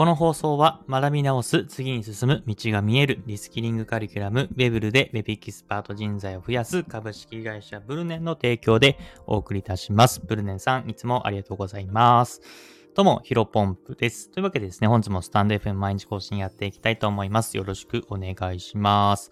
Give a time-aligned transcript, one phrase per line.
[0.00, 10.22] この放送は学び直す、次に進む、道が見える、リスキリングカリキュラム、ウェブルでウェブエキスパート人材を増やす株式会社ブルネンの提供でお送りいたします。
[10.26, 12.40] ブルネンさん、いつもありがとうございます。
[12.94, 14.30] どうも、ヒロポンプです。
[14.30, 17.58] というわけでですね、本日もスタンド FM 毎日更新やっていきたいと思います。
[17.58, 19.30] よろしくお願いします。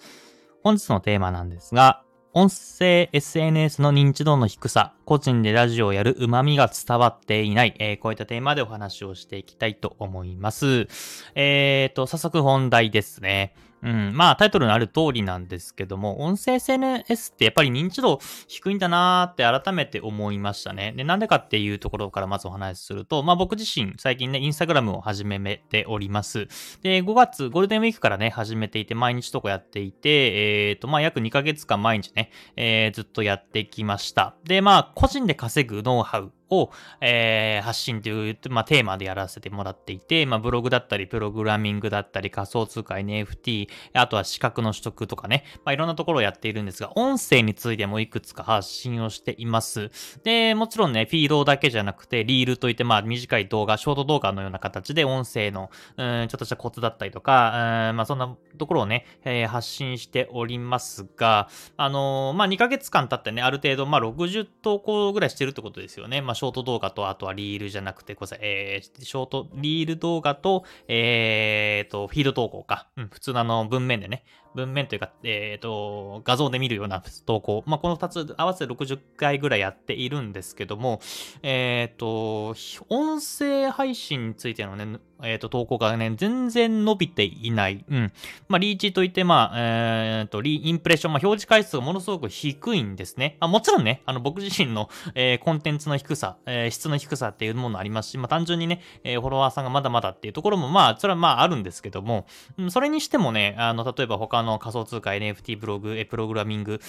[0.62, 2.04] 本日のテーマなんですが、
[2.34, 10.86] 音声 SNS の認知度の低さ、個人でラジオをやる旨味が伝わっていない、えー、こういったテーマでお話をしていきたいと思います。
[11.34, 13.54] えーと、早速本題ですね。
[13.82, 14.12] うん。
[14.14, 18.18] まあ、タイトルのある通りなんですけども、音声 SNS ってやっぱり認知度
[18.48, 20.92] 低いんだなーって改めて思いましたね。
[20.96, 26.48] で、なんでかっていうところからまずお話しすると、まあ僕自身、最近ね、インスタグラムを始めております。
[26.82, 34.34] で、5月、ゴールデンウィークからね、始めていて、毎日とこやっていて、えっ、ー、と、まあ約2ヶ月間毎日ね、えー、ずっとやってきました。
[34.44, 36.32] で、まあ、個人で稼ぐノウハウ。
[36.50, 49.90] を、えー、発信という、まあ、テーマでやらせてもらっていて、まあ、ブログだったり、プログラミングだったり、仮想通貨 NFT、あとは資格の取得とかね、まあ、いろんなところをやっているんですが、音声についてもいくつか発信をしています。
[50.24, 66.20] で、もちろんね、フィードだけじゃなくて、リールといって、まあ、短い動画、ショート動画のような形で音声の、うん、ちょっとしたコツだったりとか、うん、まあ、そんなところをね、えー、発信しておりますが、あのー、まあ、2ヶ月間経ってね、ある程度、まあ、60投稿ぐらいしてるってことですよね。
[66.20, 72.86] まあ、ショート動画と、あとはリールじゃなくて、ごめんなさい、えー、ショート、リール動画と、えーと、フィード投稿か。
[72.96, 74.24] うん、普通のあの文面でね、
[74.58, 77.62] 文面というか、えっ、ー、と、画像で見るような投稿。
[77.66, 81.00] まあ、この2つ合わせて60回ぐらいやっているんですけども、
[81.42, 82.56] えっ、ー、と、
[82.88, 87.84] 音声配信についてのね、えっ、ー、と、投稿がね、全然伸びていない。
[87.88, 88.12] うん。
[88.48, 93.36] まあ、リーチといって、まあ、えっ、と、リインプレッション、まあ、表示回数がものすごく低いんですね。
[93.40, 102.26] あもちろんね、あの、僕自身の、え、コンテンツの低さ、え、質の低さっていうものありますし、まあ、単純にね、え、フォロワーさんがまだまだっていうところも、まあ、それはまあ、あるんですけども、
[102.70, 106.80] それにしてもね、あの、例えば他のの仮想通貨、NFT ブログ、プログラミング、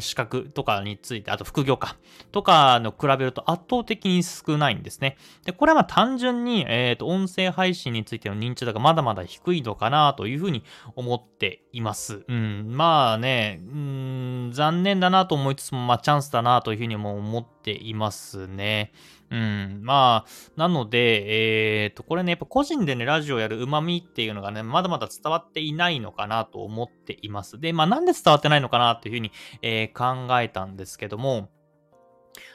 [0.00, 1.96] 資格とかについて、あと副業か、
[2.32, 5.16] とかの比べると圧倒的に少ないんですね。
[5.44, 12.24] で、これはまあ単純に、えっ、と、音声配信についての認知度がまだまだ低いのかなというふうに思っています。
[12.28, 18.92] うん、まあね、うん、残念だなと思いつつも、まあチャンスだなというふうにも思ってていますね。
[19.30, 19.80] うん。
[19.82, 27.60] まあ、なので、えっ、ー、と、これね、やっぱ個人でね、ラジオやる旨味っていうのがね、まだまだ伝わっていないのかなと思っています。
[27.60, 29.30] で、まあ、なんで伝わってないのかなっていうふうに、
[29.62, 31.48] えー、考えたんですけども、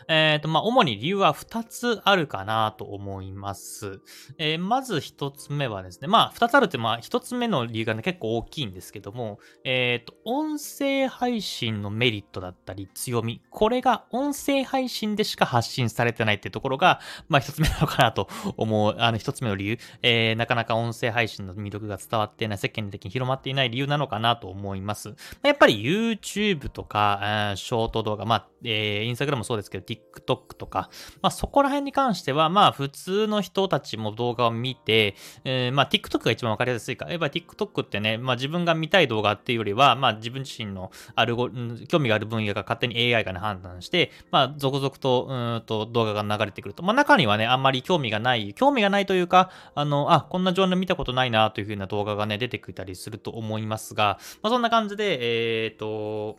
[0.08, 4.02] えっ、ー、と、まあ、主に理由は2つあるかなと思います。
[4.38, 18.28] えー、まず1つ目はですね、まあ、2つあるって、まあ、1つ目の理由がね、結構大きいんですけども、えっ、ー、と、音声配信のメリットだったり強み、これが音声配信でしか発信されてないっていうところが、まあ、1つ目なのかなと
[18.58, 25.16] 思う、あの、1つ目の理由、えー、なかなか音声配信の魅力が伝わっていない、世間的に広まっていない理由なのかなと思います。
[25.44, 30.90] やっぱり YouTube とか、ショート動画、まあ、えー、Instagram もそうですけど、TikTok とか、
[31.22, 37.10] まあそこら辺に関しては、まあ普通の人たちも動画を見て、えー、まあ TikTok が一番わかりやすいか。
[37.10, 41.50] やっぱ TikTok ってね、まあ自分が見たい動画っていうよりは、まあ自分自身のアルゴ、
[41.88, 46.84] 興味がある分野が勝手に AI がね判断して、まあ続々と、うんと動画が流れてくると。
[46.84, 56.38] まあ中にはね、あんまり興味がない、興味がないというか、あの、あ、こんなジャンル見たことないなというふうな動画がね、出てきたりすると思いますが、まあそんな感じで、えっ、ー、と、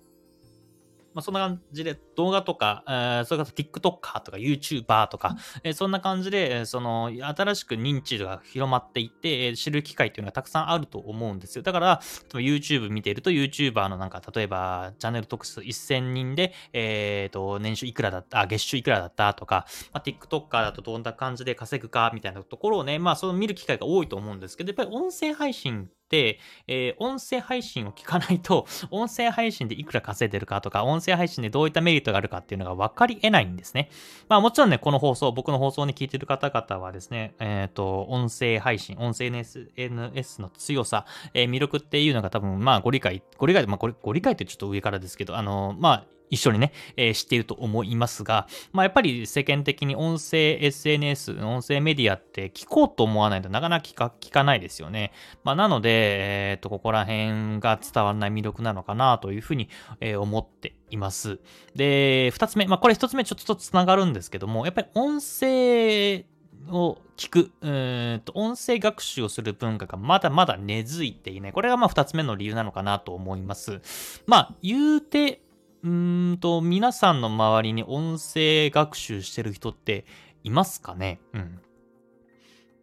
[1.16, 5.34] まあ、そんな感じで動画とか、えー、それから TikToker とか YouTuber とか、
[5.64, 11.62] えー、そんな感じで、その、新しく認知度が広まっていって、えー、知る機会っていうのがたくさんあると思うんですよ。
[11.62, 12.00] だから、
[12.34, 33.90] YouTube 見ていると YouTuber のなんか、例えば、チャンネル特数1000人で、えっ、ー、と、年収いくらだった、あ、月収いくらだったとか、まあ、TikToker だとどんな感じで稼ぐかみたいなところをね、まあ、その見る機会が多いと思うんですけど、やっぱり音声配信、えー、音声配信を聞かないと、 音声配信でいくら稼いでるかとか、音声配信でどういったメリットがあるかっていうのが分かり得ないんですね。
[34.28, 55.12] まあもちろんね、この放送、僕の放送に聞いてる方々はですね、えっ、ー、と、音声配信、音声 SNS の強さ、えー、魅力っていうのが多分、まあご理解、ご理解、まあご理ご理解ってちょっと上からですけど、あの、まあ一緒にね、えー、知っていると思いますが、まあ、やっぱり世間的に音声 SNS、音声メディアって聞こうと思わないとなかなか聞かないですよね。
[55.44, 59.68] まあ、なので、えっ、ー、と、ここら辺が伝わらない魅力なのかなというふうに、
[60.00, 61.40] えー、思っています。
[61.74, 66.24] で、二つ目、まあ、これ一つ目ちょっとつながるんですけども、やっぱり音声
[66.70, 71.52] を聞く、うんと音声学習をする文化がまだまだ根付いていない。
[71.52, 73.80] これがまあ二つ目の理由なのかなと思います。
[74.26, 75.42] まあ、言うて、
[75.86, 80.04] うんと、皆さんの周りに音声学習してる人って
[80.42, 81.20] いますかね？
[81.32, 81.60] うん。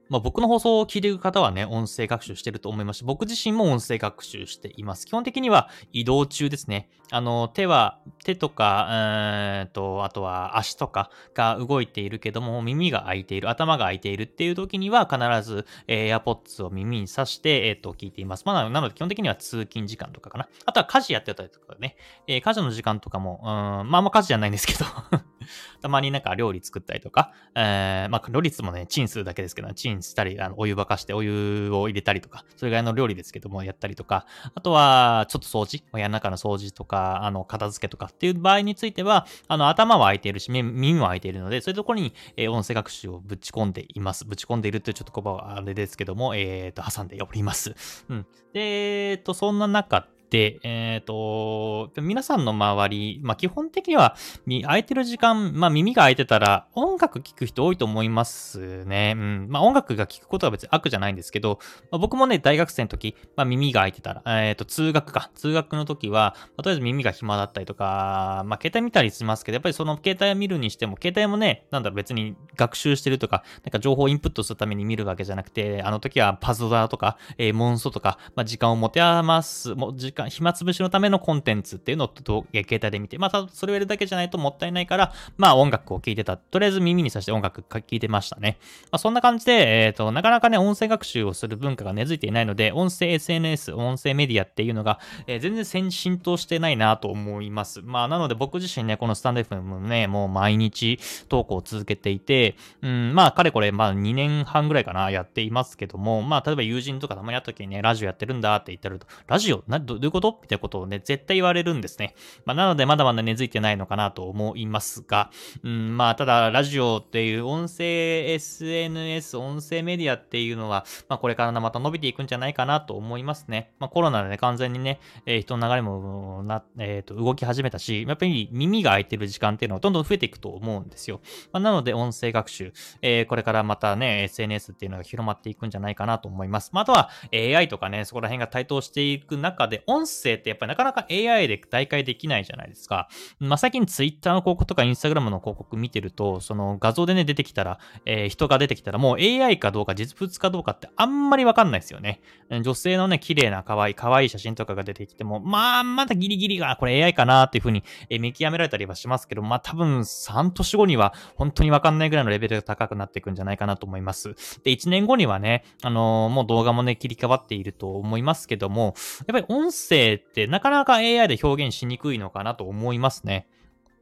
[0.08, 5.06] まあ、僕の放送を聞いている方はね、音声学習してると思いますし、僕自身も音声学習しています。
[5.06, 6.90] 基本的には移動中ですね。
[7.14, 18.46] あの、手は、手とか、えー、と、あとは足とかが動いているけども、耳が開いている、頭が開いているっていう時には、必ず、えー、AirPods を耳に挿して、えっ、ー、と、聞いています。
[18.48, 20.50] まあ、なので基本的には通勤時間とかかな。
[20.66, 24.86] あとは家事やってたりとかね、えー、家事の時間とかも、うん、まあ、あんま家事じゃないんですけど。
[25.82, 34.26] たまになんか料理作ったりとか、えー、まあ、料理もね、チンするだけですけど、チンしたり、あの、お湯沸かしてお湯を入れたりとか、それぐらいの料理ですけども、やったりとか、
[34.56, 44.26] あとは、ちょっと掃除、部屋の中の掃除とか、あの、片付けとかっていう場合については、あの、頭は空いているし、耳も空いているので、そういうところに、えー、音声学習をぶち込んでいます。
[44.26, 47.76] ぶち込んでいるというちょっと言葉はあれですけども、えっ、ー、と、挟んでおります。
[48.10, 48.26] うん。
[48.54, 54.16] で、えっ、ー、と、そんな中で、えっ、ー、と、皆さんの周り、まあ、基本的には、
[54.64, 59.14] 空いてる時間、まあ、耳が空いてたら、音楽聴く人多いと思いますね。
[59.16, 59.48] うん。
[59.48, 61.60] まあ、音楽が聴くことは別に悪じゃないんですけど、
[61.92, 65.30] まあ、僕もね、大学生の時、まあ、耳が空いてたら、えっ、ー、と、通学か。
[65.36, 86.38] 通学の時は、まあ、とりあえず耳が暇だったりとか、まあ、携帯見たりしますけど、やっぱりその携帯を見るにしても、携帯もね、なんだろ、別に学習してるとか、なんか情報インプットするために見るわけじゃなくて、あの時はパズドラとか、えー、モンストとか、まあ、時間を持て余す、も時間、暇つぶしのためのコンテンツっていうのを携帯で見て、またそれをやるだけじゃないともったいないから、まあ音楽を聴いてた。
[86.38, 88.58] とりあえず耳にさして音楽聴いてましたね。
[88.92, 97.82] まあそんな感じで、えっ、ー、と、なかなかね、音声学習をする文化が根付いていないので、音声 SNS、音声メディアっていうのが、えー、全然浸透してないなと思います。
[97.82, 101.00] まあなので僕自身ね、このスタンド FM もね、もう毎日
[101.30, 108.98] 投稿を続けていて、うん、まあかれこれ、まあ2年半ぐらいかな、やっていますけども、まあ例えば友人とかたまに会った時にね、ラジオやってるんだって言ったら、
[109.28, 109.64] ラジオ？
[109.68, 110.40] などういうここと？
[110.42, 112.16] みたいなことをね、絶対言われるんですね。
[112.46, 115.32] まあ、なので、まだまだ根付いてないのかなと思いますが、
[115.64, 123.74] うん、まあ、ただ、ラジオっていう音声 SNS、音声メディアっていうのは、まあ、これからまた伸びていくんじゃないかなと思いますね。
[123.80, 131.22] まあ、コロナでね、完全にね、えー、人の流れもな、えっ、ー、と、動き始めたし、やっぱり耳が開いてる時間っていうのはどんどん増えていくと思うんですよ。
[131.52, 136.70] まあ、なので、音声学習、えー、これからまたね、SNS っていうのが広まっていくんじゃないかなと思います。
[136.74, 143.10] まあ、あとは AI とかね、そこら辺が台頭していく中で、音声ってやっぱりなかなか AI で代替できないじゃないですか。
[143.40, 152.22] まあ、最近 Twitter の広告とか Instagram の広告見てると、その画像でね、出てきたら、えー、人が出てきたら、もう AI かどうか実物かどうかってあんまりわかんないですよね。
[152.64, 164.36] 女性のね、綺麗な可愛い、可愛い写真とかが出てきても、まあ、まだギリギリが、これ AI かなっていう風に、え、見極められたりはしますけど、まあ多分3年後には本当にわかんないぐらいのレベルが高くなっていくんじゃないかなと思います。
[164.64, 168.96] で、1年後にはね、あのー、もう動画もね、切り替わっていると思いますけども、
[169.28, 173.48] やっぱり音声ってなかなか AI で表現しにくいのかなと思いますね。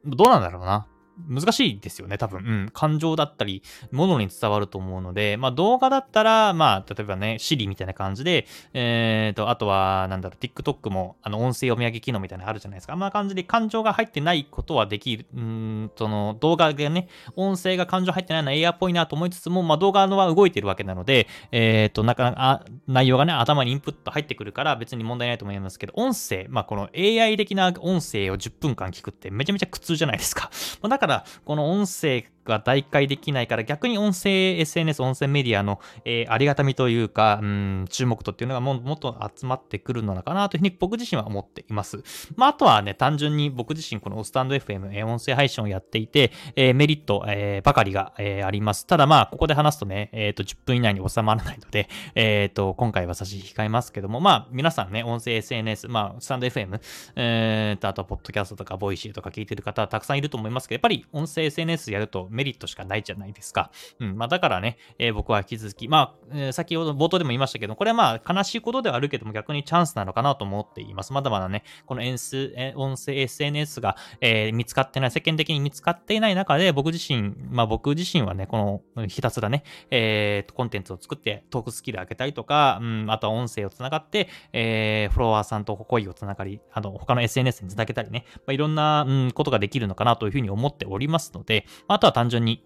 [0.04, 0.86] どうなんだろうな。
[1.28, 2.40] 難しいですよね、多分。
[2.40, 2.70] うん。
[2.72, 12.92] 感情だったり、ものに伝わると思うので、まあ動画だったら、まあ、例えばね、シリみたいな感じで、えっ、ー、と、あとは、なんだろう、TikTok も、あの、音声読み上げ機能みたいなのあるじゃないですか。
[12.94, 15.26] あんな感じで感情が入ってないことはできる。
[15.34, 30.50] うん、その、動画でね、音声が感情入ってないのは AI っぽいなと思いつつも、まあ動画のは動いてるわけなので、えっ、ー、と、なかなか、内容がね、頭にインプット入ってくるから別に問題ないと思いますけど、音声、まあこの AI 的な音声を10分間聞くってめちゃめちゃ苦痛じゃないですか。
[30.88, 31.11] だから、
[31.44, 42.02] この音音声が代替できないから逆に音声 SNS、音声メディアの、えー、ありがたみというか、うん、注目度っていうのがももっと集まってくるのかなというふうに僕自身は思っています。
[42.36, 48.86] まあ、あとはね、単純に僕自身このスタンド FM、えー、音声配信をやっていて、えー、メリット、えー、ばかりが、えー、あります。
[48.86, 56.80] ただまあ、ここで話すとね、えっ、ー、と、10分以内に収まらないので、えっ、ー、と、今回は差し控えますけども、まあ、皆さんね、音声 SNS、まあ、スタンド FM、
[57.16, 63.70] え、ー、と、あと、ポッドキャストとか、 Voicy とか聞いてる方はたくさんいると思いますけど、やっぱり音声 SNS やるとメリットしかないじゃないですか。
[64.00, 64.16] うん。
[64.16, 71.12] まあ、だからね、えー、僕は引き続き、まあ、えー、先ほど冒頭でも言いましたけど、これはまあ、悲しいことではあるけども、逆にチャンスなのかなと思っています。
[71.12, 92.64] まだまだね、この音声 SNS が、えー、見つかってない、世間的に見つかっていない中で、僕自身、まあ僕自身はね、このひたすらね、えー、コンテンツを作ってトークスキル上げたりとか、うん、あとは音声をつながって、えー、フォロワーさんと濃いつながり、あの、他の SNS につなげたりね、まあ、いろんな、うん、ことができるのかなというふうに思っておりますので、あとは単純に、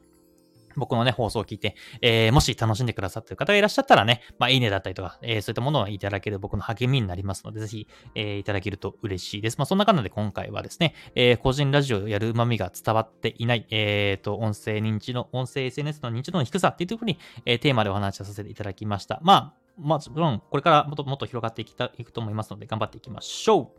[0.76, 9.56] 僕のね、放送を聞いて、えー、もし楽しんでくださってる方がいらっしゃったらね、まあ、いいねだったりとか、えー、そういったものをいただける僕の励みになりますので、ぜひ、えー、いただけると嬉しいです。
[9.56, 19.18] まあ、そんな感じで今回はですね、え、個人ラジオをやる旨味が伝わっていない、えー、と、音声認知の、音声 SNS の認知度の低さっていうところに、え、テーマでお話をさせていただきました。
[19.22, 23.72] まあ、まあ、もちろん、これからもっともっと広がっていきたいくと思いますので、頑張っていきましょ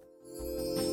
[0.83, 0.86] う